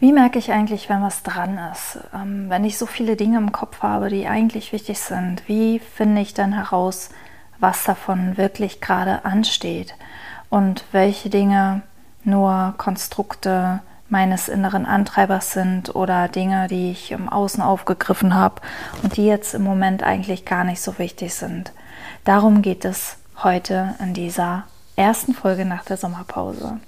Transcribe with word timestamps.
Wie 0.00 0.12
merke 0.12 0.38
ich 0.38 0.50
eigentlich, 0.50 0.88
wenn 0.88 1.02
was 1.02 1.22
dran 1.22 1.58
ist? 1.72 1.98
Ähm, 2.14 2.46
wenn 2.48 2.64
ich 2.64 2.78
so 2.78 2.86
viele 2.86 3.16
Dinge 3.16 3.38
im 3.38 3.52
Kopf 3.52 3.82
habe, 3.82 4.08
die 4.08 4.26
eigentlich 4.26 4.72
wichtig 4.72 4.98
sind, 4.98 5.46
wie 5.46 5.78
finde 5.78 6.20
ich 6.20 6.34
dann 6.34 6.52
heraus, 6.52 7.10
was 7.58 7.84
davon 7.84 8.36
wirklich 8.36 8.80
gerade 8.80 9.24
ansteht 9.24 9.94
und 10.50 10.84
welche 10.92 11.30
Dinge 11.30 11.82
nur 12.24 12.74
Konstrukte 12.76 13.80
meines 14.08 14.48
inneren 14.48 14.84
Antreibers 14.84 15.52
sind 15.52 15.94
oder 15.94 16.28
Dinge, 16.28 16.68
die 16.68 16.90
ich 16.90 17.12
im 17.12 17.28
Außen 17.28 17.62
aufgegriffen 17.62 18.34
habe 18.34 18.60
und 19.02 19.16
die 19.16 19.24
jetzt 19.24 19.54
im 19.54 19.62
Moment 19.62 20.02
eigentlich 20.02 20.44
gar 20.44 20.64
nicht 20.64 20.82
so 20.82 20.98
wichtig 20.98 21.34
sind. 21.34 21.72
Darum 22.24 22.60
geht 22.60 22.84
es 22.84 23.16
heute 23.42 23.94
in 24.00 24.12
dieser 24.12 24.64
ersten 24.96 25.32
Folge 25.32 25.64
nach 25.64 25.84
der 25.84 25.96
Sommerpause. 25.96 26.78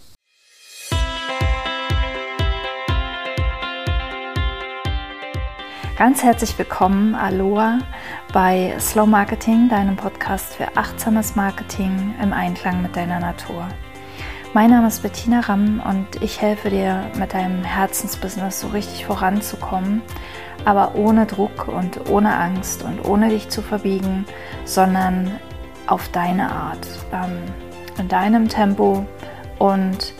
Ganz 5.96 6.24
herzlich 6.24 6.58
willkommen, 6.58 7.14
Aloha, 7.14 7.78
bei 8.32 8.74
Slow 8.80 9.06
Marketing, 9.06 9.68
deinem 9.68 9.94
Podcast 9.94 10.54
für 10.54 10.76
achtsames 10.76 11.36
Marketing 11.36 12.16
im 12.20 12.32
Einklang 12.32 12.82
mit 12.82 12.96
deiner 12.96 13.20
Natur. 13.20 13.68
Mein 14.54 14.70
Name 14.70 14.88
ist 14.88 15.02
Bettina 15.02 15.38
Ramm 15.38 15.80
und 15.88 16.20
ich 16.20 16.42
helfe 16.42 16.68
dir 16.68 17.04
mit 17.16 17.32
deinem 17.32 17.62
Herzensbusiness 17.62 18.60
so 18.60 18.68
richtig 18.68 19.06
voranzukommen, 19.06 20.02
aber 20.64 20.96
ohne 20.96 21.26
Druck 21.26 21.68
und 21.68 22.10
ohne 22.10 22.34
Angst 22.34 22.82
und 22.82 23.04
ohne 23.04 23.28
dich 23.28 23.48
zu 23.48 23.62
verbiegen, 23.62 24.26
sondern 24.64 25.30
auf 25.86 26.08
deine 26.08 26.50
Art, 26.50 26.88
ähm, 27.12 27.38
in 28.00 28.08
deinem 28.08 28.48
Tempo 28.48 29.06
und 29.60 30.12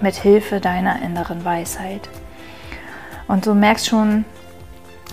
mit 0.00 0.14
Hilfe 0.14 0.60
deiner 0.60 1.02
inneren 1.02 1.44
Weisheit. 1.44 2.08
Und 3.28 3.44
du 3.44 3.54
merkst 3.54 3.86
schon, 3.86 4.24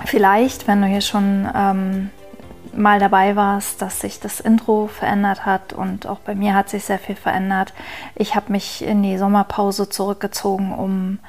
vielleicht, 0.05 0.67
wenn 0.67 0.81
du 0.81 0.87
hier 0.87 1.01
schon 1.01 1.49
ähm, 1.53 2.09
mal 2.73 2.99
dabei 2.99 3.35
warst, 3.35 3.81
dass 3.81 4.01
sich 4.01 4.19
das 4.19 4.39
Intro 4.39 4.87
verändert 4.87 5.45
hat 5.45 5.73
und 5.73 6.07
auch 6.07 6.19
bei 6.19 6.35
mir 6.35 6.53
hat 6.53 6.69
sich 6.69 6.85
sehr 6.85 6.99
viel 6.99 7.15
verändert. 7.15 7.73
Ich 8.15 8.35
habe 8.35 8.51
mich 8.51 8.83
in 8.83 9.03
die 9.03 9.17
Sommerpause 9.17 9.89
zurückgezogen, 9.89 10.73
um 10.73 11.19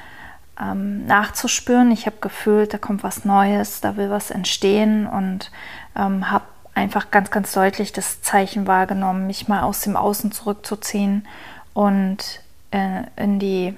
ähm, 0.61 1.06
nachzuspüren. 1.06 1.91
Ich 1.91 2.06
habe 2.06 2.16
gefühlt, 2.20 2.74
da 2.74 2.78
kommt 2.78 3.02
was 3.02 3.24
Neues, 3.24 3.80
da 3.80 3.96
will 3.96 4.11
was 4.11 4.30
entstehen 4.30 5.06
und 5.06 5.50
ähm, 5.96 6.30
habe 6.30 6.44
einfach 6.74 7.11
ganz, 7.11 7.30
ganz 7.30 7.52
deutlich 7.52 7.92
das 7.92 8.22
Zeichen 8.22 8.66
wahrgenommen, 8.66 9.27
mich 9.27 9.48
mal 9.48 9.62
aus 9.62 9.80
dem 9.80 9.96
Außen 9.96 10.33
zurückzuziehen 10.33 11.27
und 11.74 12.41
äh, 12.70 13.02
in 13.16 13.39
die 13.39 13.74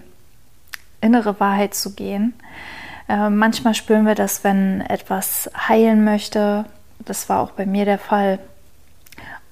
innere 1.00 1.41
Wahrheit 1.41 1.74
zu 1.74 1.94
gehen. 1.94 2.34
Äh, 3.11 3.28
manchmal 3.28 3.75
spüren 3.75 4.06
wir 4.06 4.14
das, 4.14 4.44
wenn 4.44 4.83
etwas 4.83 5.50
heilen 5.69 6.05
möchte. 6.05 6.64
Das 7.00 7.28
war 7.28 7.41
auch 7.41 7.50
bei 7.50 7.67
mir 7.67 7.84
der 7.84 7.98
Fall. 7.98 8.39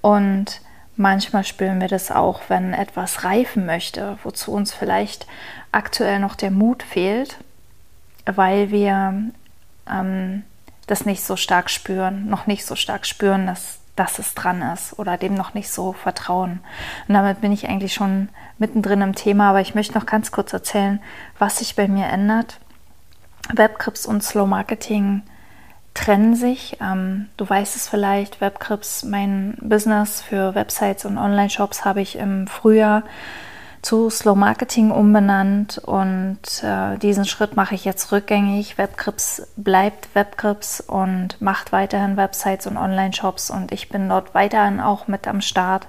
Und 0.00 0.60
manchmal 0.94 1.42
spüren 1.42 1.80
wir 1.80 1.88
das 1.88 2.12
auch, 2.12 2.42
wenn 2.46 2.72
etwas 2.72 3.24
reifen 3.24 3.66
möchte, 3.66 4.16
wozu 4.22 4.52
uns 4.52 4.72
vielleicht 4.72 5.26
aktuell 5.72 6.20
noch 6.20 6.36
der 6.36 6.52
Mut 6.52 6.84
fehlt, 6.84 7.38
weil 8.26 8.70
wir 8.70 9.24
ähm, 9.90 10.44
das 10.86 11.04
nicht 11.04 11.24
so 11.24 11.34
stark 11.34 11.68
spüren, 11.68 12.28
noch 12.28 12.46
nicht 12.46 12.64
so 12.64 12.76
stark 12.76 13.06
spüren, 13.06 13.48
dass, 13.48 13.80
dass 13.96 14.20
es 14.20 14.34
dran 14.34 14.62
ist 14.62 14.96
oder 15.00 15.16
dem 15.16 15.34
noch 15.34 15.54
nicht 15.54 15.68
so 15.68 15.94
vertrauen. 15.94 16.60
Und 17.08 17.14
damit 17.14 17.40
bin 17.40 17.50
ich 17.50 17.68
eigentlich 17.68 17.92
schon 17.92 18.28
mittendrin 18.58 19.00
im 19.00 19.16
Thema, 19.16 19.50
aber 19.50 19.60
ich 19.60 19.74
möchte 19.74 19.98
noch 19.98 20.06
ganz 20.06 20.30
kurz 20.30 20.52
erzählen, 20.52 21.00
was 21.40 21.58
sich 21.58 21.74
bei 21.74 21.88
mir 21.88 22.06
ändert 22.06 22.60
Webcrips 23.54 24.06
und 24.06 24.22
Slow 24.22 24.46
Marketing 24.46 25.22
trennen 25.94 26.36
sich. 26.36 26.76
Ähm, 26.80 27.28
du 27.36 27.48
weißt 27.48 27.76
es 27.76 27.88
vielleicht, 27.88 28.40
Webcrips, 28.40 29.04
mein 29.04 29.56
Business 29.60 30.22
für 30.22 30.54
Websites 30.54 31.04
und 31.04 31.18
Online-Shops 31.18 31.84
habe 31.84 32.00
ich 32.00 32.16
im 32.16 32.46
Frühjahr 32.46 33.02
zu 33.82 34.10
Slow 34.10 34.36
Marketing 34.36 34.90
umbenannt 34.90 35.78
und 35.78 36.38
äh, 36.62 36.98
diesen 36.98 37.24
Schritt 37.24 37.56
mache 37.56 37.74
ich 37.74 37.84
jetzt 37.84 38.10
rückgängig. 38.12 38.76
Webcrips 38.76 39.48
bleibt 39.56 40.14
Webcrips 40.14 40.80
und 40.80 41.40
macht 41.40 41.72
weiterhin 41.72 42.16
Websites 42.16 42.66
und 42.66 42.76
Online-Shops 42.76 43.50
und 43.50 43.72
ich 43.72 43.88
bin 43.88 44.08
dort 44.08 44.34
weiterhin 44.34 44.80
auch 44.80 45.06
mit 45.06 45.26
am 45.28 45.40
Start. 45.40 45.86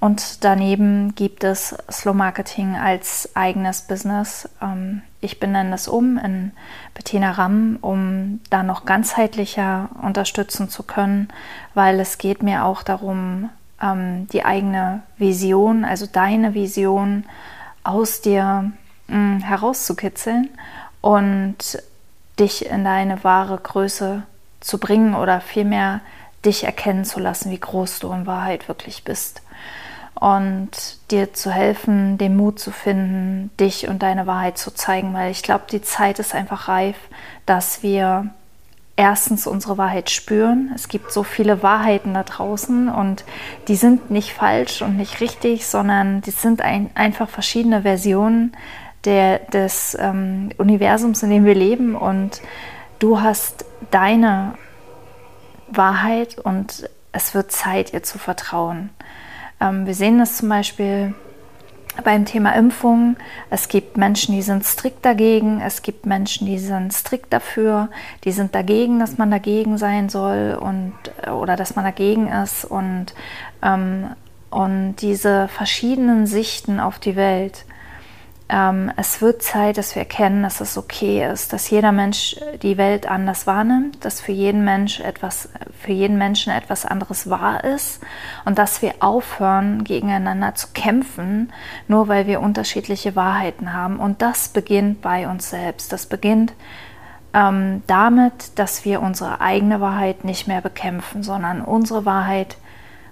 Und 0.00 0.44
daneben 0.44 1.14
gibt 1.14 1.44
es 1.44 1.76
Slow 1.90 2.16
Marketing 2.16 2.76
als 2.76 3.30
eigenes 3.34 3.82
Business. 3.82 4.48
Ähm, 4.62 5.02
ich 5.24 5.40
benenne 5.40 5.74
es 5.74 5.88
um 5.88 6.18
in 6.18 6.52
Bettina 6.92 7.32
Ramm, 7.32 7.78
um 7.80 8.40
da 8.50 8.62
noch 8.62 8.84
ganzheitlicher 8.84 9.88
unterstützen 10.02 10.68
zu 10.68 10.82
können, 10.82 11.28
weil 11.74 11.98
es 11.98 12.18
geht 12.18 12.42
mir 12.42 12.64
auch 12.64 12.82
darum, 12.82 13.50
ähm, 13.80 14.28
die 14.28 14.44
eigene 14.44 15.02
Vision, 15.16 15.84
also 15.84 16.06
deine 16.06 16.54
Vision 16.54 17.24
aus 17.82 18.20
dir 18.20 18.72
mh, 19.08 19.16
mm, 19.16 19.40
herauszukitzeln 19.40 20.50
und 21.00 21.82
dich 22.38 22.66
in 22.66 22.84
deine 22.84 23.24
wahre 23.24 23.58
Größe 23.58 24.22
zu 24.60 24.78
bringen 24.78 25.14
oder 25.14 25.40
vielmehr 25.40 26.00
dich 26.44 26.64
erkennen 26.64 27.04
zu 27.04 27.20
lassen, 27.20 27.50
wie 27.50 27.60
groß 27.60 28.00
du 28.00 28.12
in 28.12 28.26
Wahrheit 28.26 28.68
wirklich 28.68 29.04
bist. 29.04 29.42
Und 30.14 30.70
dir 31.10 31.34
zu 31.34 31.50
helfen, 31.50 32.18
den 32.18 32.36
Mut 32.36 32.58
zu 32.58 32.70
finden, 32.70 33.50
dich 33.58 33.88
und 33.88 34.02
deine 34.02 34.26
Wahrheit 34.26 34.58
zu 34.58 34.72
zeigen, 34.72 35.12
weil 35.12 35.30
ich 35.30 35.42
glaube, 35.42 35.64
die 35.70 35.82
Zeit 35.82 36.18
ist 36.18 36.34
einfach 36.34 36.68
reif, 36.68 36.96
dass 37.46 37.82
wir 37.82 38.30
erstens 38.96 39.46
unsere 39.46 39.76
Wahrheit 39.76 40.10
spüren. 40.10 40.70
Es 40.74 40.88
gibt 40.88 41.12
so 41.12 41.22
viele 41.22 41.62
Wahrheiten 41.62 42.14
da 42.14 42.22
draußen 42.22 42.88
und 42.88 43.24
die 43.68 43.76
sind 43.76 44.10
nicht 44.10 44.32
falsch 44.32 44.82
und 44.82 44.96
nicht 44.96 45.20
richtig, 45.20 45.66
sondern 45.66 46.20
die 46.20 46.30
sind 46.30 46.62
ein, 46.62 46.90
einfach 46.94 47.28
verschiedene 47.28 47.82
Versionen 47.82 48.52
der, 49.04 49.40
des 49.40 49.96
ähm, 50.00 50.50
Universums, 50.58 51.22
in 51.22 51.30
dem 51.30 51.44
wir 51.44 51.54
leben 51.54 51.96
und 51.96 52.40
du 52.98 53.20
hast 53.20 53.64
deine 53.90 54.54
Wahrheit 55.68 56.38
und 56.38 56.88
es 57.12 57.34
wird 57.34 57.52
Zeit, 57.52 57.92
ihr 57.92 58.02
zu 58.02 58.18
vertrauen. 58.18 58.90
Ähm, 59.60 59.86
wir 59.86 59.94
sehen 59.94 60.18
das 60.18 60.36
zum 60.36 60.48
Beispiel 60.48 61.14
beim 62.02 62.24
Thema 62.24 62.54
Impfung. 62.56 63.16
Es 63.50 63.68
gibt 63.68 63.96
Menschen, 63.96 64.34
die 64.34 64.42
sind 64.42 64.64
strikt 64.64 65.04
dagegen. 65.04 65.60
Es 65.60 65.82
gibt 65.82 66.06
Menschen, 66.06 66.46
die 66.46 66.58
sind 66.58 66.92
strikt 66.92 67.32
dafür. 67.32 67.88
Die 68.24 68.32
sind 68.32 68.54
dagegen, 68.54 68.98
dass 68.98 69.18
man 69.18 69.30
dagegen 69.30 69.78
sein 69.78 70.08
soll 70.08 70.58
und 70.60 70.92
oder 71.30 71.56
dass 71.56 71.76
man 71.76 71.84
dagegen 71.84 72.28
ist. 72.28 72.64
Und, 72.64 73.14
ähm, 73.62 74.10
und 74.50 74.96
diese 74.96 75.48
verschiedenen 75.48 76.26
Sichten 76.26 76.80
auf 76.80 76.98
die 76.98 77.16
Welt 77.16 77.64
ähm, 78.54 78.92
es 78.96 79.20
wird 79.20 79.42
Zeit, 79.42 79.78
dass 79.78 79.96
wir 79.96 80.02
erkennen, 80.02 80.44
dass 80.44 80.60
es 80.60 80.78
okay 80.78 81.28
ist, 81.28 81.52
dass 81.52 81.70
jeder 81.70 81.90
Mensch 81.90 82.36
die 82.62 82.76
Welt 82.76 83.08
anders 83.08 83.48
wahrnimmt, 83.48 84.04
dass 84.04 84.20
für 84.20 84.30
jeden 84.30 84.62
Mensch 84.64 85.00
etwas, 85.00 85.48
für 85.76 85.90
jeden 85.90 86.18
Menschen 86.18 86.52
etwas 86.52 86.86
anderes 86.86 87.28
wahr 87.28 87.64
ist 87.64 88.00
und 88.44 88.56
dass 88.56 88.80
wir 88.80 88.94
aufhören, 89.00 89.82
gegeneinander 89.82 90.54
zu 90.54 90.68
kämpfen, 90.72 91.52
nur 91.88 92.06
weil 92.06 92.28
wir 92.28 92.40
unterschiedliche 92.40 93.16
Wahrheiten 93.16 93.72
haben. 93.72 93.98
Und 93.98 94.22
das 94.22 94.48
beginnt 94.48 95.02
bei 95.02 95.26
uns 95.26 95.50
selbst. 95.50 95.92
Das 95.92 96.06
beginnt 96.06 96.52
ähm, 97.32 97.82
damit, 97.88 98.56
dass 98.56 98.84
wir 98.84 99.02
unsere 99.02 99.40
eigene 99.40 99.80
Wahrheit 99.80 100.24
nicht 100.24 100.46
mehr 100.46 100.60
bekämpfen, 100.60 101.24
sondern 101.24 101.60
unsere 101.60 102.04
Wahrheit 102.04 102.56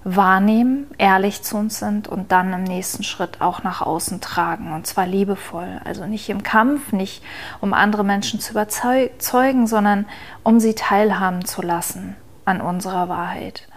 wahrnehmen, 0.03 0.87
ehrlich 0.97 1.43
zu 1.43 1.57
uns 1.57 1.79
sind 1.79 2.07
und 2.07 2.31
dann 2.31 2.51
im 2.53 2.63
nächsten 2.63 3.03
Schritt 3.03 3.41
auch 3.41 3.63
nach 3.63 3.81
außen 3.81 4.19
tragen. 4.19 4.73
Und 4.73 4.85
zwar 4.85 5.07
liebevoll. 5.07 5.79
Also 5.85 6.05
nicht 6.05 6.29
im 6.29 6.43
Kampf, 6.43 6.91
nicht 6.91 7.23
um 7.61 7.73
andere 7.73 8.03
Menschen 8.03 8.39
zu 8.39 8.51
überzeugen, 8.51 9.67
sondern 9.67 10.05
um 10.43 10.59
sie 10.59 10.75
teilhaben 10.75 11.45
zu 11.45 11.61
lassen 11.61 12.15
an 12.45 12.59
unserer 12.59 13.07
Wahrheit. 13.07 13.67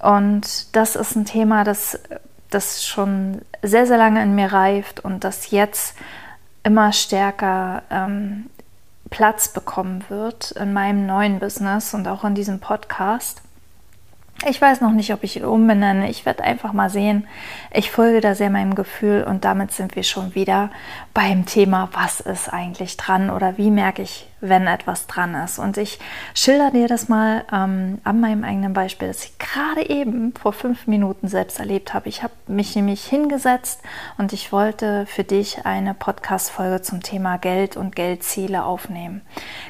Und 0.00 0.76
das 0.76 0.94
ist 0.94 1.16
ein 1.16 1.24
Thema, 1.24 1.64
das, 1.64 1.98
das 2.50 2.84
schon 2.84 3.40
sehr, 3.62 3.86
sehr 3.86 3.98
lange 3.98 4.22
in 4.22 4.34
mir 4.34 4.52
reift 4.52 5.00
und 5.00 5.24
das 5.24 5.50
jetzt 5.50 5.96
immer 6.62 6.92
stärker 6.92 7.82
ähm, 7.90 8.50
Platz 9.08 9.48
bekommen 9.48 10.04
wird 10.08 10.50
in 10.52 10.72
meinem 10.72 11.06
neuen 11.06 11.38
Business 11.38 11.94
und 11.94 12.08
auch 12.08 12.24
in 12.24 12.34
diesem 12.34 12.60
Podcast. 12.60 13.40
Ich 14.44 14.60
weiß 14.60 14.82
noch 14.82 14.92
nicht, 14.92 15.14
ob 15.14 15.24
ich 15.24 15.36
ihn 15.36 15.46
umbenenne. 15.46 16.10
Ich 16.10 16.26
werde 16.26 16.44
einfach 16.44 16.74
mal 16.74 16.90
sehen. 16.90 17.26
Ich 17.72 17.90
folge 17.90 18.20
da 18.20 18.34
sehr 18.34 18.50
meinem 18.50 18.74
Gefühl 18.74 19.24
und 19.24 19.46
damit 19.46 19.72
sind 19.72 19.96
wir 19.96 20.02
schon 20.02 20.34
wieder 20.34 20.70
beim 21.14 21.46
Thema, 21.46 21.88
was 21.92 22.20
ist 22.20 22.52
eigentlich 22.52 22.98
dran 22.98 23.30
oder 23.30 23.56
wie 23.56 23.70
merke 23.70 24.02
ich, 24.02 24.28
wenn 24.42 24.66
etwas 24.66 25.06
dran 25.06 25.34
ist. 25.34 25.58
Und 25.58 25.78
ich 25.78 25.98
schilder 26.34 26.70
dir 26.70 26.86
das 26.86 27.08
mal 27.08 27.44
ähm, 27.50 27.98
an 28.04 28.20
meinem 28.20 28.44
eigenen 28.44 28.74
Beispiel, 28.74 29.08
das 29.08 29.24
ich 29.24 29.38
gerade 29.38 29.88
eben 29.88 30.34
vor 30.34 30.52
fünf 30.52 30.86
Minuten 30.86 31.28
selbst 31.28 31.58
erlebt 31.58 31.94
habe. 31.94 32.10
Ich 32.10 32.22
habe 32.22 32.34
mich 32.46 32.76
nämlich 32.76 33.04
hingesetzt 33.06 33.80
und 34.18 34.34
ich 34.34 34.52
wollte 34.52 35.06
für 35.06 35.24
dich 35.24 35.64
eine 35.64 35.94
Podcast-Folge 35.94 36.82
zum 36.82 37.02
Thema 37.02 37.38
Geld 37.38 37.78
und 37.78 37.96
Geldziele 37.96 38.64
aufnehmen. 38.64 39.22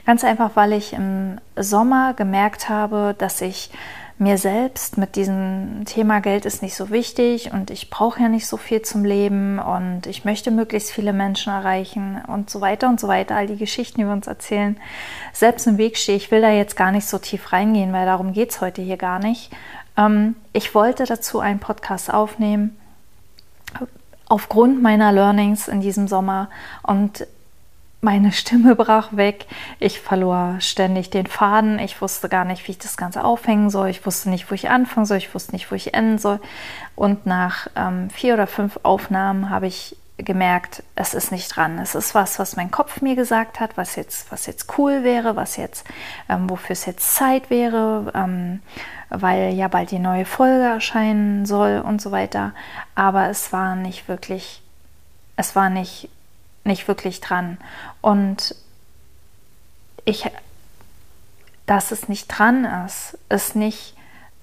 Ganz 0.07 0.25
einfach, 0.25 0.51
weil 0.55 0.73
ich 0.73 0.93
im 0.93 1.39
Sommer 1.55 2.15
gemerkt 2.15 2.69
habe, 2.69 3.15
dass 3.17 3.41
ich 3.41 3.71
mir 4.19 4.39
selbst 4.39 4.97
mit 4.97 5.15
diesem 5.17 5.85
Thema 5.85 6.21
Geld 6.21 6.47
ist 6.47 6.63
nicht 6.63 6.75
so 6.75 6.89
wichtig 6.89 7.53
und 7.53 7.71
ich 7.71 7.91
brauche 7.91 8.21
ja 8.23 8.29
nicht 8.29 8.47
so 8.47 8.57
viel 8.57 8.81
zum 8.81 9.05
Leben 9.05 9.59
und 9.59 10.07
ich 10.07 10.25
möchte 10.25 10.51
möglichst 10.51 10.91
viele 10.91 11.13
Menschen 11.13 11.53
erreichen 11.53 12.23
und 12.27 12.49
so 12.49 12.63
weiter 12.63 12.89
und 12.89 12.99
so 12.99 13.09
weiter. 13.09 13.37
All 13.37 13.47
die 13.47 13.57
Geschichten, 13.57 14.01
die 14.01 14.07
wir 14.07 14.13
uns 14.13 14.27
erzählen, 14.27 14.79
selbst 15.35 15.67
im 15.67 15.77
Weg 15.77 15.99
stehe. 15.99 16.17
Ich 16.17 16.31
will 16.31 16.41
da 16.41 16.51
jetzt 16.51 16.77
gar 16.77 16.93
nicht 16.93 17.07
so 17.07 17.19
tief 17.19 17.53
reingehen, 17.53 17.93
weil 17.93 18.07
darum 18.07 18.33
geht 18.33 18.51
es 18.51 18.63
heute 18.63 18.81
hier 18.81 18.97
gar 18.97 19.19
nicht. 19.19 19.51
Ähm, 19.99 20.35
ich 20.55 20.75
wollte 20.75 21.05
dazu 21.05 21.41
einen 21.41 21.59
Podcast 21.59 22.13
aufnehmen 22.13 22.79
aufgrund 24.29 24.83
meiner 24.83 25.13
Learnings 25.13 25.69
in 25.69 25.81
diesem 25.81 26.09
Sommer 26.09 26.49
und 26.83 27.27
meine 28.07 28.31
Stimme 28.33 28.77
brach 28.77 29.09
weg. 29.17 29.47
Ich 29.81 30.01
verlor 30.01 30.57
ständig 30.61 31.11
den 31.11 31.27
Faden. 31.27 31.81
Ich 31.81 32.01
wusste 32.01 32.29
gar 32.29 32.45
nicht, 32.45 32.67
wie 32.67 32.71
ich 32.71 32.79
das 32.79 32.97
Ganze 32.97 33.25
aufhängen 33.25 33.69
soll. 33.69 33.89
Ich 33.89 34.07
wusste 34.07 34.31
nicht, 34.31 34.49
wo 34.49 34.55
ich 34.55 34.71
anfangen 34.71 35.07
soll. 35.07 35.19
Ich 35.19 35.35
wusste 35.35 35.53
nicht, 35.53 35.71
wo 35.71 35.75
ich 35.75 35.93
enden 35.93 36.19
soll. 36.19 36.41
Und 36.95 37.27
nach 37.27 37.67
ähm, 37.75 38.09
vier 38.09 38.35
oder 38.35 38.47
fünf 38.47 38.79
Aufnahmen 38.85 39.51
habe 39.51 39.67
ich 39.67 39.97
gemerkt, 40.19 40.85
es 40.95 41.15
ist 41.15 41.33
nicht 41.33 41.55
dran. 41.55 41.81
Es 41.81 41.97
ist 41.97 42.15
was, 42.15 42.39
was 42.39 42.55
mein 42.55 42.71
Kopf 42.71 43.03
mir 43.03 43.17
gesagt 43.17 43.59
hat, 43.59 43.77
was 43.77 43.97
jetzt, 43.97 44.31
was 44.31 44.47
jetzt 44.47 44.79
cool 44.79 45.03
wäre, 45.03 45.35
was 45.35 45.57
jetzt, 45.57 45.85
ähm, 46.29 46.49
wofür 46.49 46.75
es 46.75 46.87
jetzt 46.87 47.13
Zeit 47.17 47.51
wäre, 47.51 48.13
ähm, 48.15 48.63
weil 49.11 49.53
ja 49.53 49.67
bald 49.67 49.91
die 49.91 49.99
neue 49.99 50.25
Folge 50.25 50.65
erscheinen 50.65 51.45
soll 51.45 51.83
und 51.85 52.01
so 52.01 52.13
weiter. 52.13 52.53
Aber 52.95 53.29
es 53.29 53.53
war 53.53 53.75
nicht 53.75 54.09
wirklich, 54.09 54.63
es 55.37 55.57
war 55.57 55.71
nicht 55.71 56.09
nicht 56.67 56.89
wirklich 56.89 57.21
dran. 57.21 57.59
Und 58.01 58.55
ich, 60.05 60.25
dass 61.67 61.91
es 61.91 62.09
nicht 62.09 62.29
dran 62.29 62.65
ist, 62.87 63.19
ist 63.29 63.57
nicht 63.57 63.95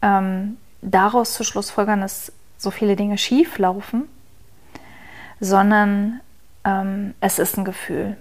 ähm, 0.01 0.57
daraus 0.81 1.33
zu 1.33 1.43
schlussfolgern, 1.43 2.01
dass 2.01 2.31
so 2.57 2.71
viele 2.71 2.95
Dinge 2.95 3.17
schief 3.17 3.57
laufen, 3.57 4.03
sondern 5.39 6.21
ähm, 6.63 7.13
es 7.19 7.39
ist 7.39 7.57
ein 7.57 7.65
Gefühl. 7.65 8.17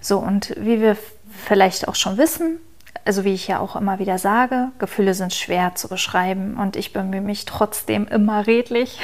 So, 0.00 0.18
und 0.18 0.54
wie 0.58 0.80
wir 0.80 0.96
vielleicht 1.30 1.88
auch 1.88 1.94
schon 1.94 2.16
wissen, 2.16 2.58
also 3.04 3.24
wie 3.24 3.34
ich 3.34 3.48
ja 3.48 3.58
auch 3.58 3.76
immer 3.76 3.98
wieder 3.98 4.18
sage, 4.18 4.70
Gefühle 4.78 5.14
sind 5.14 5.32
schwer 5.32 5.74
zu 5.74 5.88
beschreiben 5.88 6.56
und 6.56 6.76
ich 6.76 6.92
bemühe 6.92 7.20
mich 7.20 7.44
trotzdem 7.44 8.06
immer 8.06 8.46
redlich, 8.46 9.00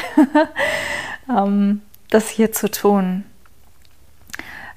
ähm, 1.28 1.82
das 2.14 2.28
hier 2.28 2.52
zu 2.52 2.70
tun. 2.70 3.24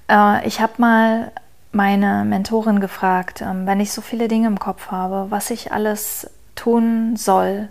Äh, 0.09 0.45
ich 0.47 0.59
habe 0.59 0.73
mal 0.77 1.31
meine 1.71 2.25
Mentorin 2.25 2.79
gefragt, 2.79 3.41
ähm, 3.41 3.67
wenn 3.67 3.79
ich 3.79 3.91
so 3.91 4.01
viele 4.01 4.27
Dinge 4.27 4.47
im 4.47 4.59
Kopf 4.59 4.89
habe, 4.89 5.27
was 5.29 5.51
ich 5.51 5.71
alles 5.71 6.31
tun 6.55 7.15
soll 7.15 7.69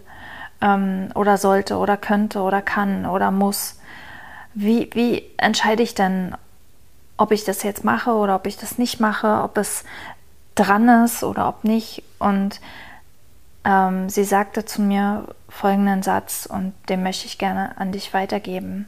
ähm, 0.61 1.09
oder 1.17 1.37
sollte 1.37 1.79
oder 1.79 1.97
könnte 1.97 2.41
oder 2.43 2.63
kann 2.63 3.07
oder 3.07 3.33
muss. 3.33 3.81
Wie, 4.55 4.89
wie 4.95 5.25
entscheide 5.37 5.83
ich 5.83 5.95
denn, 5.95 6.37
ob 7.17 7.33
ich 7.33 7.45
das 7.45 7.65
jetzt 7.65 7.83
mache 7.83 8.13
oder 8.13 8.37
ob 8.37 8.47
ich 8.47 8.57
das 8.57 8.79
nicht 8.79 9.01
mache, 9.01 9.43
ob 9.43 9.59
es 9.59 9.85
dran 10.55 10.89
ist 11.05 11.25
oder 11.25 11.49
ob 11.49 11.65
nicht? 11.65 12.05
Und 12.21 12.61
ähm, 13.65 14.09
sie 14.11 14.25
sagte 14.25 14.65
zu 14.65 14.81
mir 14.81 15.27
folgenden 15.49 16.05
Satz 16.05 16.47
und 16.47 16.73
den 16.89 17.03
möchte 17.03 17.27
ich 17.27 17.39
gerne 17.39 17.77
an 17.79 17.91
dich 17.91 18.15
weitergeben. 18.15 18.87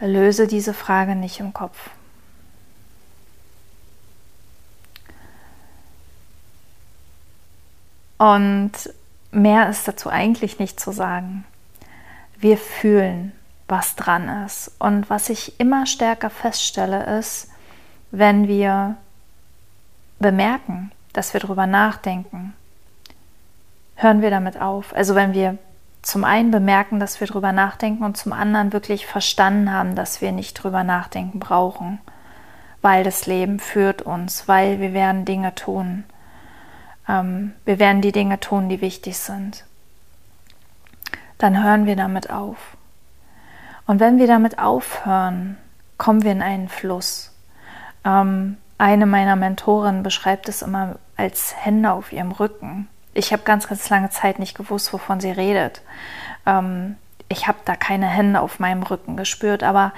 Löse 0.00 0.46
diese 0.46 0.74
Frage 0.74 1.14
nicht 1.14 1.40
im 1.40 1.52
Kopf. 1.52 1.90
Und 8.18 8.72
mehr 9.30 9.70
ist 9.70 9.88
dazu 9.88 10.10
eigentlich 10.10 10.58
nicht 10.58 10.78
zu 10.78 10.92
sagen. 10.92 11.44
Wir 12.38 12.58
fühlen, 12.58 13.32
was 13.66 13.96
dran 13.96 14.44
ist. 14.44 14.72
Und 14.78 15.08
was 15.08 15.30
ich 15.30 15.58
immer 15.58 15.86
stärker 15.86 16.28
feststelle, 16.28 17.18
ist, 17.18 17.48
wenn 18.10 18.48
wir 18.48 18.96
bemerken, 20.18 20.92
dass 21.12 21.32
wir 21.32 21.40
darüber 21.40 21.66
nachdenken, 21.66 22.52
hören 23.94 24.22
wir 24.22 24.30
damit 24.30 24.60
auf. 24.60 24.94
Also 24.94 25.14
wenn 25.14 25.32
wir 25.32 25.58
zum 26.02 26.24
einen 26.24 26.50
bemerken, 26.50 26.98
dass 26.98 27.20
wir 27.20 27.26
drüber 27.26 27.52
nachdenken 27.52 28.04
und 28.04 28.16
zum 28.16 28.32
anderen 28.32 28.72
wirklich 28.72 29.06
verstanden 29.06 29.72
haben, 29.72 29.94
dass 29.94 30.20
wir 30.20 30.32
nicht 30.32 30.54
drüber 30.54 30.82
nachdenken 30.82 31.38
brauchen, 31.38 32.00
weil 32.80 33.04
das 33.04 33.26
Leben 33.26 33.58
führt 33.58 34.02
uns, 34.02 34.48
weil 34.48 34.80
wir 34.80 34.94
werden 34.94 35.24
Dinge 35.24 35.54
tun. 35.54 36.04
Ähm, 37.08 37.52
wir 37.64 37.78
werden 37.78 38.00
die 38.00 38.12
Dinge 38.12 38.40
tun, 38.40 38.68
die 38.68 38.80
wichtig 38.80 39.18
sind. 39.18 39.64
Dann 41.36 41.62
hören 41.62 41.86
wir 41.86 41.96
damit 41.96 42.30
auf. 42.30 42.76
Und 43.86 44.00
wenn 44.00 44.18
wir 44.18 44.26
damit 44.26 44.58
aufhören, 44.58 45.58
kommen 45.98 46.22
wir 46.22 46.32
in 46.32 46.42
einen 46.42 46.68
Fluss. 46.68 47.34
Ähm, 48.04 48.56
eine 48.78 49.04
meiner 49.04 49.36
Mentoren 49.36 50.02
beschreibt 50.02 50.48
es 50.48 50.62
immer 50.62 50.96
als 51.16 51.54
Hände 51.56 51.92
auf 51.92 52.12
ihrem 52.12 52.32
Rücken 52.32 52.88
ich 53.14 53.32
habe 53.32 53.42
ganz, 53.42 53.68
ganz 53.68 53.88
lange 53.90 54.10
Zeit 54.10 54.38
nicht 54.38 54.56
gewusst, 54.56 54.92
wovon 54.92 55.20
sie 55.20 55.30
redet. 55.30 55.82
Ähm, 56.46 56.96
ich 57.28 57.46
habe 57.46 57.58
da 57.64 57.76
keine 57.76 58.06
Hände 58.06 58.40
auf 58.40 58.58
meinem 58.58 58.82
Rücken 58.82 59.16
gespürt, 59.16 59.62
aber 59.62 59.92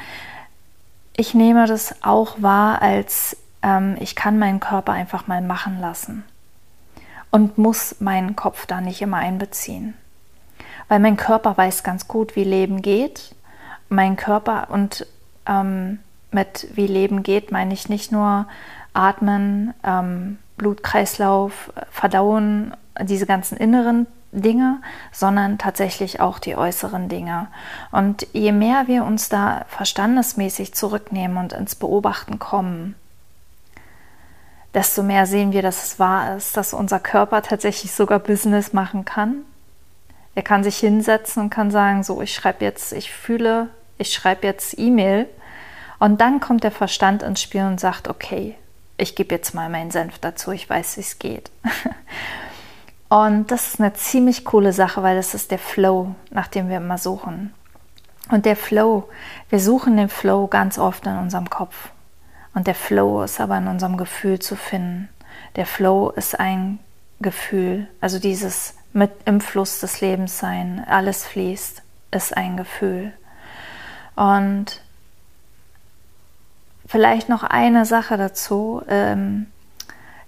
ich 1.17 1.35
nehme 1.35 1.67
das 1.67 2.03
auch 2.03 2.41
wahr, 2.41 2.83
als 2.83 3.37
ähm, 3.63 3.97
ich 4.01 4.17
kann 4.17 4.39
meinen 4.39 4.61
Körper 4.61 4.93
einfach 4.93 5.27
mal 5.27 5.43
machen 5.43 5.81
lassen 5.81 6.25
und 7.31 7.59
muss 7.59 8.01
meinen 8.01 8.37
Kopf 8.37 8.67
da 8.67 8.81
nicht 8.81 9.03
immer 9.03 9.19
einbeziehen. 9.19 9.95
Weil 10.89 11.01
mein 11.01 11.17
Körper 11.17 11.57
weiß 11.57 11.83
ganz 11.83 12.09
gut, 12.09 12.37
wie 12.37 12.45
Leben 12.45 12.83
geht. 12.83 13.35
Mein 13.89 14.17
Körper 14.17 14.69
und 14.71 15.07
ähm, 15.47 16.01
mit 16.31 16.69
wie 16.75 16.87
Leben 16.87 17.23
geht 17.23 17.53
meine 17.53 17.75
ich 17.75 17.89
nicht 17.89 18.13
nur 18.13 18.47
Atmen, 18.95 19.75
ähm, 19.85 20.39
Blutkreislauf, 20.57 21.73
Verdauen 21.91 22.75
diese 23.01 23.27
ganzen 23.27 23.57
inneren 23.57 24.07
Dinge, 24.33 24.81
sondern 25.13 25.59
tatsächlich 25.59 26.21
auch 26.21 26.39
die 26.39 26.57
äußeren 26.57 27.09
Dinge. 27.09 27.49
Und 27.91 28.27
je 28.33 28.53
mehr 28.53 28.87
wir 28.87 29.05
uns 29.05 29.29
da 29.29 29.65
verstandesmäßig 29.69 30.75
zurücknehmen 30.75 31.37
und 31.37 31.53
ins 31.53 31.75
Beobachten 31.75 32.39
kommen, 32.39 32.95
desto 34.75 35.03
mehr 35.03 35.27
sehen 35.27 35.53
wir, 35.53 35.63
dass 35.63 35.85
es 35.85 35.99
wahr 35.99 36.37
ist, 36.37 36.57
dass 36.57 36.73
unser 36.73 36.99
Körper 36.99 37.43
tatsächlich 37.43 37.93
sogar 37.93 38.19
Business 38.19 38.73
machen 38.73 39.05
kann. 39.05 39.43
Er 40.35 40.43
kann 40.43 40.65
sich 40.65 40.79
hinsetzen 40.79 41.43
und 41.43 41.51
kann 41.51 41.71
sagen, 41.71 42.03
so, 42.03 42.23
ich 42.23 42.35
schreibe 42.35 42.65
jetzt, 42.65 42.93
ich 42.95 43.13
fühle, 43.13 43.69
ich 43.99 44.15
schreibe 44.15 44.47
jetzt 44.47 44.79
E-Mail. 44.79 45.29
Und 45.99 46.23
dann 46.23 46.41
kommt 46.41 46.65
der 46.65 46.71
Verstand 46.71 47.23
ins 47.23 47.43
Spiel 47.43 47.63
und 47.63 47.79
sagt, 47.79 48.09
okay, 48.09 48.57
ich 48.97 49.15
gebe 49.15 49.35
jetzt 49.35 49.55
mal 49.55 49.69
meinen 49.69 49.91
Senf 49.91 50.19
dazu, 50.19 50.53
ich 50.53 50.69
weiß, 50.69 50.97
wie 50.97 51.03
es 51.03 51.19
geht. 51.19 51.51
Und 53.13 53.51
das 53.51 53.67
ist 53.67 53.79
eine 53.79 53.93
ziemlich 53.93 54.43
coole 54.43 54.73
Sache, 54.73 55.03
weil 55.03 55.17
das 55.17 55.35
ist 55.35 55.51
der 55.51 55.59
Flow, 55.59 56.15
nach 56.31 56.49
dem 56.49 56.71
wir 56.71 56.79
immer 56.79 56.97
suchen. 56.97 57.53
Und 58.31 58.47
der 58.47 58.57
Flow, 58.57 59.07
wir 59.51 59.61
suchen 59.61 59.99
den 59.99 60.09
Flow 60.09 60.47
ganz 60.47 60.79
oft 60.79 61.05
in 61.07 61.19
unserem 61.19 61.51
Kopf. 61.51 61.91
Und 62.55 62.67
der 62.67 62.75
Flow 62.75 63.23
ist 63.23 63.39
aber 63.39 63.59
in 63.59 63.67
unserem 63.67 63.99
Gefühl 63.99 64.39
zu 64.39 64.57
finden. 64.57 65.11
Der 65.57 65.67
Flow 65.67 66.09
ist 66.09 66.41
ein 66.41 66.79
Gefühl, 67.21 67.87
also 68.01 68.19
dieses 68.19 68.77
mit 68.95 69.11
im 69.27 69.43
Fluss 69.43 69.81
des 69.81 70.01
Lebens 70.01 70.39
sein, 70.39 70.83
alles 70.89 71.27
fließt, 71.27 71.83
ist 72.13 72.35
ein 72.35 72.57
Gefühl. 72.57 73.13
Und 74.17 74.81
vielleicht 76.87 77.29
noch 77.29 77.43
eine 77.43 77.85
Sache 77.85 78.17
dazu. 78.17 78.81
Ähm, 78.89 79.49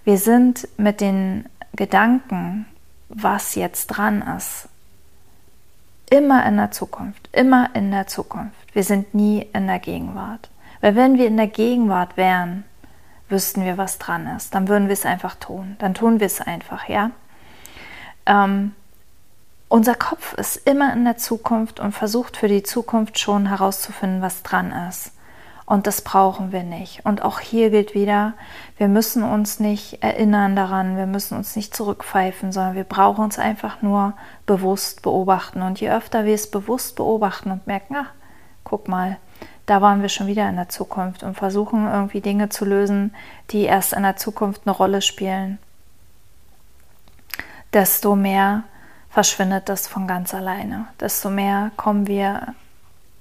wir 0.04 0.18
sind 0.18 0.68
mit 0.76 1.00
den 1.00 1.46
Gedanken 1.74 2.66
was 3.08 3.54
jetzt 3.54 3.88
dran 3.88 4.23
ist. 4.37 4.68
Immer 6.11 6.46
in 6.46 6.56
der 6.56 6.70
Zukunft, 6.70 7.28
immer 7.32 7.70
in 7.75 7.90
der 7.90 8.06
Zukunft. 8.06 8.75
Wir 8.75 8.84
sind 8.84 9.14
nie 9.14 9.49
in 9.52 9.66
der 9.66 9.78
Gegenwart. 9.78 10.50
Weil 10.80 10.96
wenn 10.96 11.16
wir 11.16 11.26
in 11.26 11.37
der 11.37 11.46
Gegenwart 11.46 12.16
wären, 12.16 12.64
wüssten 13.28 13.64
wir, 13.64 13.78
was 13.78 13.99
dran 13.99 14.26
ist. 14.37 14.54
Dann 14.54 14.68
würden 14.68 14.88
wir 14.88 14.92
es 14.92 15.06
einfach 15.06 15.34
tun. 15.34 15.76
Dann 15.78 15.94
tun 15.94 16.20
wir 16.20 16.26
es 16.26 16.40
einfach, 16.40 16.88
ja. 16.88 17.11
Ähm, 18.26 18.75
unser 19.68 19.94
Kopf 19.94 20.34
ist 20.34 20.56
immer 20.68 20.92
in 20.92 21.04
der 21.04 21.16
Zukunft 21.16 21.80
und 21.80 21.92
versucht 21.92 22.37
für 22.37 22.49
die 22.49 22.62
Zukunft 22.62 23.18
schon 23.18 23.46
herauszufinden, 23.46 24.23
was 24.23 24.42
dran 24.42 24.73
ist. 24.88 25.12
Und 25.66 25.87
das 25.87 26.02
brauchen 26.02 26.52
wir 26.52 26.62
nicht. 26.62 27.06
Und 27.06 27.23
auch 27.23 27.40
hier 27.40 27.71
gilt 27.71 27.94
wieder, 27.94 28.35
wir 28.76 28.88
müssen 28.88 29.23
uns 29.23 29.61
nicht 29.61 30.02
erinnern 30.02 30.54
daran, 30.56 30.97
wir 30.97 31.06
müssen 31.06 31.38
uns 31.38 31.56
nicht 31.56 31.75
zurückpfeifen, 31.75 32.52
sondern 32.52 32.75
wir 32.75 32.85
brauchen 32.85 33.25
uns 33.25 33.38
einfach 33.38 33.80
nur 33.80 34.12
bewusst 34.44 35.00
beobachten. 35.00 35.62
Und 35.62 35.80
je 35.80 35.90
öfter 35.90 36.26
wir 36.26 36.35
es 36.35 36.50
bewusst 36.50 36.97
beobachten 36.97 37.50
und 37.50 37.66
merken, 37.66 37.97
ach, 37.97 38.11
guck 38.62 38.88
mal, 38.88 39.16
da 39.66 39.80
waren 39.80 40.02
wir 40.02 40.11
schon 40.11 40.26
wieder 40.26 40.49
in 40.49 40.56
der 40.56 40.68
Zukunft 40.68 41.23
und 41.23 41.37
versuchen 41.37 41.87
irgendwie 41.90 42.21
Dinge 42.21 42.50
zu 42.50 42.66
lösen, 42.66 43.14
die 43.50 43.62
erst 43.62 43.94
in 43.94 44.02
der 44.02 44.16
Zukunft 44.16 44.62
eine 44.66 44.76
Rolle 44.76 45.00
spielen, 45.00 45.59
desto 47.73 48.14
mehr 48.14 48.64
verschwindet 49.09 49.68
das 49.68 49.88
von 49.88 50.06
ganz 50.06 50.35
alleine. 50.35 50.88
Desto 51.00 51.30
mehr 51.30 51.71
kommen 51.76 52.06
wir 52.06 52.54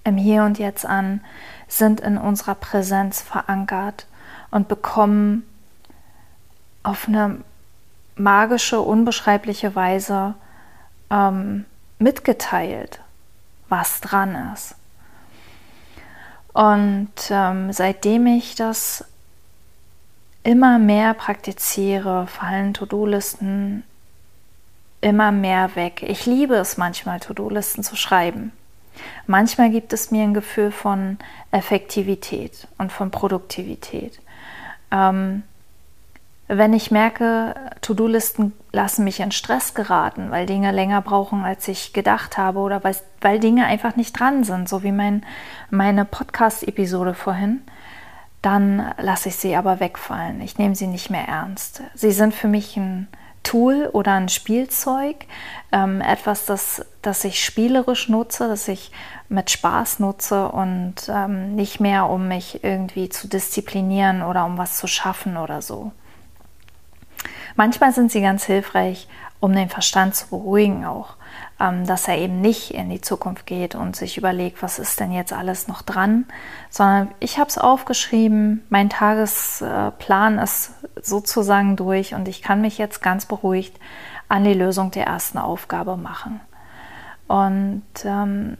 im 0.03 0.17
Hier 0.17 0.43
und 0.43 0.59
Jetzt 0.59 0.85
an, 0.85 1.21
sind 1.67 1.99
in 1.99 2.17
unserer 2.17 2.55
Präsenz 2.55 3.21
verankert 3.21 4.05
und 4.51 4.67
bekommen 4.67 5.43
auf 6.83 7.07
eine 7.07 7.39
magische, 8.15 8.81
unbeschreibliche 8.81 9.75
Weise 9.75 10.35
ähm, 11.09 11.65
mitgeteilt, 11.99 12.99
was 13.69 14.01
dran 14.01 14.53
ist. 14.53 14.75
Und 16.53 17.11
ähm, 17.29 17.73
seitdem 17.73 18.27
ich 18.27 18.55
das 18.55 19.05
immer 20.43 20.77
mehr 20.77 21.13
praktiziere, 21.13 22.27
fallen 22.27 22.73
To-Do-Listen 22.73 23.83
immer 25.01 25.31
mehr 25.31 25.75
weg. 25.75 26.03
Ich 26.03 26.25
liebe 26.25 26.55
es 26.55 26.77
manchmal, 26.77 27.19
To-Do-Listen 27.19 27.83
zu 27.83 27.95
schreiben. 27.95 28.51
Manchmal 29.27 29.69
gibt 29.69 29.93
es 29.93 30.11
mir 30.11 30.23
ein 30.23 30.33
Gefühl 30.33 30.71
von 30.71 31.17
Effektivität 31.51 32.67
und 32.77 32.91
von 32.91 33.11
Produktivität. 33.11 34.19
Ähm, 34.91 35.43
wenn 36.47 36.73
ich 36.73 36.91
merke, 36.91 37.55
To-Do-Listen 37.81 38.53
lassen 38.71 39.03
mich 39.05 39.21
in 39.21 39.31
Stress 39.31 39.73
geraten, 39.73 40.29
weil 40.29 40.45
Dinge 40.45 40.71
länger 40.71 41.01
brauchen, 41.01 41.43
als 41.43 41.67
ich 41.67 41.93
gedacht 41.93 42.37
habe 42.37 42.59
oder 42.59 42.83
weil, 42.83 42.95
weil 43.21 43.39
Dinge 43.39 43.65
einfach 43.65 43.95
nicht 43.95 44.19
dran 44.19 44.43
sind, 44.43 44.67
so 44.67 44.83
wie 44.83 44.91
mein, 44.91 45.25
meine 45.69 46.05
Podcast-Episode 46.05 47.13
vorhin, 47.13 47.61
dann 48.41 48.93
lasse 48.97 49.29
ich 49.29 49.37
sie 49.37 49.55
aber 49.55 49.79
wegfallen. 49.79 50.41
Ich 50.41 50.57
nehme 50.57 50.75
sie 50.75 50.87
nicht 50.87 51.09
mehr 51.09 51.27
ernst. 51.27 51.81
Sie 51.95 52.11
sind 52.11 52.33
für 52.33 52.49
mich 52.49 52.75
ein 52.75 53.07
Tool 53.43 53.89
oder 53.91 54.13
ein 54.13 54.29
Spielzeug, 54.29 55.25
ähm, 55.71 56.01
etwas, 56.01 56.45
das, 56.45 56.85
das 57.01 57.23
ich 57.23 57.43
spielerisch 57.43 58.09
nutze, 58.09 58.47
das 58.47 58.67
ich 58.67 58.91
mit 59.29 59.51
Spaß 59.51 59.99
nutze 59.99 60.49
und 60.49 60.95
ähm, 61.09 61.55
nicht 61.55 61.79
mehr, 61.79 62.09
um 62.09 62.27
mich 62.27 62.63
irgendwie 62.63 63.09
zu 63.09 63.27
disziplinieren 63.27 64.21
oder 64.21 64.45
um 64.45 64.57
was 64.57 64.77
zu 64.77 64.87
schaffen 64.87 65.37
oder 65.37 65.61
so. 65.61 65.91
Manchmal 67.55 67.93
sind 67.93 68.11
sie 68.11 68.21
ganz 68.21 68.45
hilfreich, 68.45 69.07
um 69.39 69.53
den 69.53 69.69
Verstand 69.69 70.15
zu 70.15 70.27
beruhigen 70.29 70.85
auch, 70.85 71.15
ähm, 71.59 71.85
dass 71.85 72.07
er 72.07 72.17
eben 72.17 72.39
nicht 72.41 72.71
in 72.73 72.89
die 72.89 73.01
Zukunft 73.01 73.45
geht 73.45 73.75
und 73.75 73.95
sich 73.95 74.17
überlegt, 74.17 74.63
was 74.63 74.79
ist 74.79 74.99
denn 74.99 75.11
jetzt 75.11 75.33
alles 75.33 75.67
noch 75.67 75.81
dran, 75.81 76.25
sondern 76.69 77.09
ich 77.19 77.37
habe 77.37 77.49
es 77.49 77.57
aufgeschrieben, 77.57 78.63
mein 78.69 78.89
Tagesplan 78.89 80.39
ist 80.39 80.71
sozusagen 81.01 81.75
durch 81.75 82.15
und 82.15 82.27
ich 82.27 82.41
kann 82.41 82.61
mich 82.61 82.77
jetzt 82.77 83.01
ganz 83.01 83.25
beruhigt 83.25 83.77
an 84.29 84.45
die 84.45 84.53
Lösung 84.53 84.91
der 84.91 85.05
ersten 85.07 85.37
Aufgabe 85.37 85.97
machen. 85.97 86.39
Und 87.27 87.83
ähm, 88.05 88.57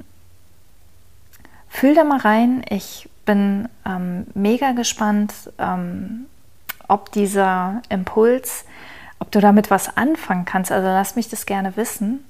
fühl 1.70 1.96
da 1.96 2.04
mal 2.04 2.20
rein, 2.20 2.64
ich 2.70 3.10
bin 3.26 3.70
ähm, 3.86 4.28
mega 4.34 4.74
gespannt, 4.74 5.34
ähm, 5.58 6.26
ob 6.88 7.12
dieser 7.12 7.82
Impuls, 7.90 8.66
ob 9.20 9.32
du 9.32 9.40
damit 9.40 9.72
was 9.72 9.98
anfangen 9.98 10.46
kannst. 10.46 10.72
Also 10.72 10.88
lass 10.88 11.16
mich 11.16 11.30
das 11.30 11.46
gerne 11.46 11.76
wissen 11.78 12.26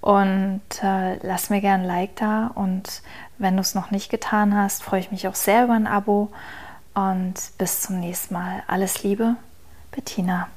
und 0.00 0.62
äh, 0.82 1.16
lass 1.26 1.50
mir 1.50 1.60
gerne 1.60 1.82
ein 1.82 1.88
Like 1.88 2.16
da. 2.16 2.50
Und 2.54 3.02
wenn 3.38 3.56
du 3.56 3.60
es 3.60 3.74
noch 3.74 3.90
nicht 3.90 4.10
getan 4.10 4.56
hast, 4.56 4.82
freue 4.82 5.00
ich 5.00 5.10
mich 5.10 5.28
auch 5.28 5.34
sehr 5.34 5.64
über 5.64 5.74
ein 5.74 5.86
Abo. 5.86 6.30
Und 6.94 7.34
bis 7.58 7.82
zum 7.82 8.00
nächsten 8.00 8.34
Mal. 8.34 8.62
Alles 8.66 9.02
Liebe, 9.02 9.36
Bettina. 9.92 10.48